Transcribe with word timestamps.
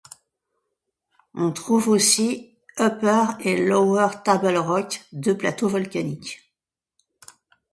On 1.35 1.51
trouve 1.51 1.87
aussi 1.89 2.57
Upper 2.79 3.23
et 3.41 3.63
Lower 3.67 4.07
Table 4.25 4.57
Rock, 4.57 5.03
deux 5.11 5.37
plateaux 5.37 5.67
volcaniques. 5.69 6.51